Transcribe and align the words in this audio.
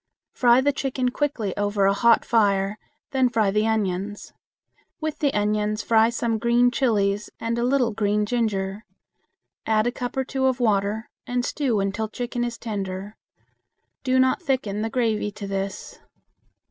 Fry 0.33 0.61
the 0.61 0.71
chicken 0.73 1.09
quickly 1.09 1.55
over 1.57 1.85
a 1.85 1.93
hot 1.93 2.25
fire, 2.25 2.79
then 3.11 3.29
fry 3.29 3.51
the 3.51 3.67
onions. 3.67 4.33
With 4.99 5.19
the 5.19 5.31
onions 5.31 5.83
fry 5.83 6.09
some 6.09 6.39
green 6.39 6.71
chilies 6.71 7.29
and 7.39 7.55
a 7.59 7.63
little 7.63 7.91
green 7.93 8.25
ginger; 8.25 8.83
add 9.67 9.85
a 9.85 9.91
cup 9.91 10.17
or 10.17 10.23
two 10.23 10.47
of 10.47 10.59
water 10.59 11.07
and 11.27 11.45
stew 11.45 11.79
until 11.79 12.07
chicken 12.09 12.43
is 12.43 12.57
tender. 12.57 13.15
Do 14.03 14.17
not 14.17 14.41
thicken 14.41 14.81
the 14.81 14.89
gravy 14.89 15.29
to 15.33 15.45
this. 15.45 15.99